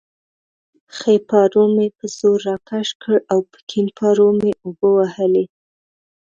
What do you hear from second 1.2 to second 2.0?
پارو مې